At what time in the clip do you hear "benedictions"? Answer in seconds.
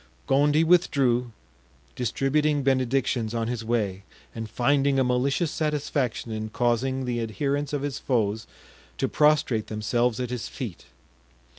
2.63-3.35